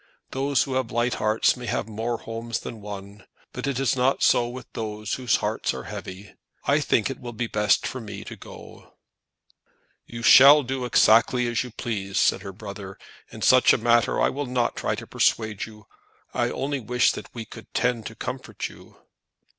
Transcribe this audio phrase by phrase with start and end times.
[0.31, 4.23] Those who have light hearts may have more homes than one; but it is not
[4.23, 6.33] so with those whose hearts are heavy.
[6.65, 8.93] I think it will be best for me to go."
[10.07, 12.97] "You shall do exactly as you please," said her brother.
[13.31, 15.85] "In such a matter I will not try to persuade you.
[16.33, 18.97] I only wish that we could tend to comfort you."